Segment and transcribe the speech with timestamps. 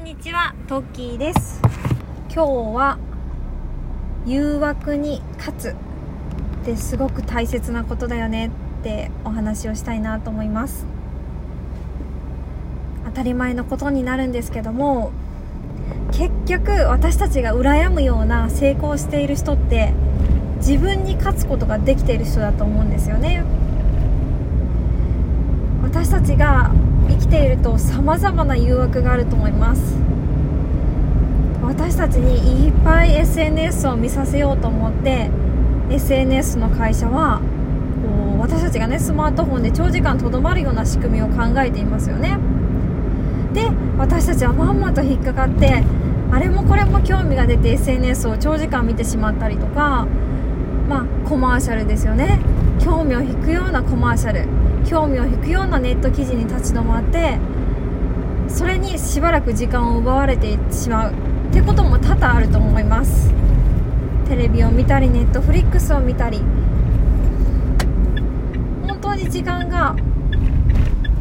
[0.00, 1.60] んにちは、トッキーです。
[2.34, 2.98] 今日は、
[4.24, 10.86] 誘惑に勝つってすごく大切なことだよねってお話をしたいなと思います。
[13.04, 15.12] 当たり前のことになるんですけども、
[16.12, 19.92] 結局私たちが羨むような成功している人って
[20.56, 23.44] 自分に勝つことができている人だと思うんですよね。
[25.82, 26.70] 私たちが
[27.10, 29.94] 生きていると様々な誘惑があると思います。
[31.62, 35.30] 私たちにいっぱい SNS を見させようと思って
[35.90, 37.40] SNS の会社は
[38.38, 42.38] 私たちがねスマートフォンで長時間とどまるような仕組みを考えていますよね。
[43.52, 45.84] で私たちはまんまと引っかかって
[46.30, 50.06] あれもこれも興味が出て SNS を長時間見てしまったりとか
[50.88, 52.40] まあコマーシャルですよね。
[52.80, 54.59] 興味を引くようなコマーシャル。
[54.86, 57.38] 興味を引くようなネット記事に立ち止まって
[58.48, 63.32] それにしばらく時間を奪われてしまうってことも多々あると思います。
[64.28, 66.42] テレビを見たりネットフリックスを見たり。
[68.86, 69.96] 本当に時間が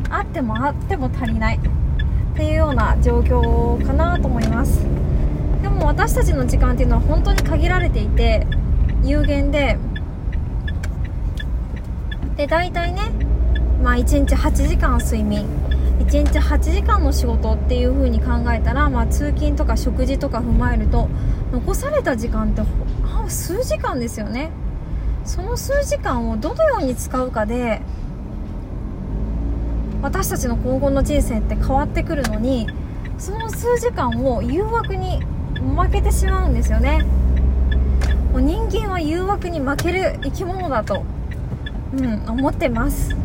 [0.10, 1.60] あってもあっても足りない。
[1.60, 4.86] っていうような状況かなと思います。
[5.62, 8.48] でも私たちの時間っていうのは本当に限られていて
[9.04, 9.78] 有限で。
[12.38, 13.02] で大体ね
[13.82, 15.48] まあ、1日8時間睡眠。
[16.00, 21.08] 1日8時間の仕事っていう風に考えたら、まあ、通勤とか食事とか踏まえると
[21.52, 22.62] 残された時間って
[23.30, 24.52] 数時間ですよね。
[25.24, 27.82] その数時間をどのように使うかで
[30.02, 32.68] 私たちの今後の人生って変わってくるのに
[33.18, 35.20] その数時間を誘惑に
[35.56, 37.06] 負けてしまうんですよね。
[38.32, 41.04] もう人間は誘惑に負ける生き物だと、
[41.94, 43.16] うん、思ってます。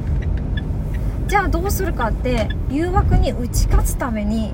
[1.26, 4.52] じゃあどうするかって誘惑に打ち勝つために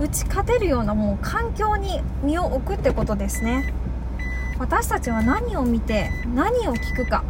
[0.00, 3.72] 打ち勝てるようなもう環境に身を置くってことですね。
[4.58, 7.24] 私たちは何を見て何を聞くか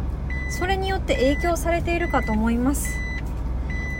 [0.49, 2.97] それによって影響されているかと思います。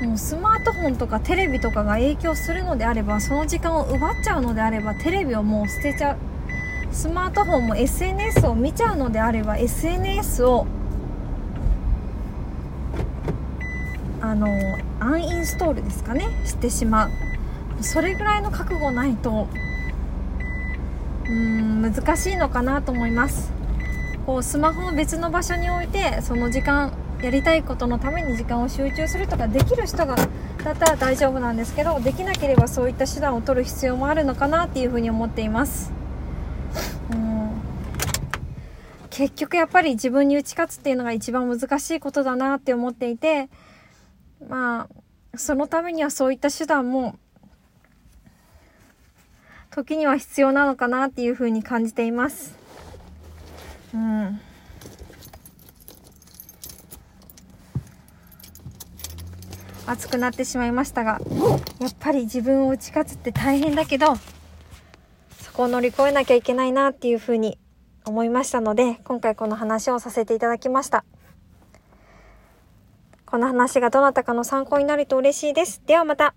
[0.02, 6.18] もうスマートフォンとかテレビとかが影響するのであればその時間を奪っちゃうのであればテレビをもう捨てちゃう。
[6.92, 10.68] スマートフォンも SNS を見ちゃうのであれば SNS を
[14.34, 14.48] あの
[15.00, 16.28] アンインストールですかね。
[16.44, 17.12] してしまう。
[17.82, 19.48] それぐらいの覚悟ないと
[21.28, 23.54] うん難しいのかなと思います。
[24.26, 35.94] こうスマホを別の場所に置いてその時間やりたいことのために時間を集中するとかできる人がだったら大丈夫なんですけどできなければそういった手段を取る必要もあるのかなっていうふうに思っています。
[37.12, 37.52] うん。
[39.12, 43.48] 結局やっぱり自分に打ち勝つっていうのが一番難しいことだなって思っていて
[44.48, 44.88] ま
[45.34, 47.18] あ、そのためにはそういった手段も、
[49.72, 52.56] 時には必要なのかなっていうふうに感じています。
[53.94, 54.40] うん。
[59.86, 61.20] 熱くなってしまいましたが、
[61.80, 64.16] やっぱり自分を打ち勝つって大変だけど、
[65.42, 67.60] そこを乗り越えなきゃいけないなっていうふうに
[68.06, 71.04] 思いましたので、今回この話をさせていただきました。
[73.34, 75.82] この話がどなたかの参考になると嬉しいです。
[75.88, 76.36] ではまた。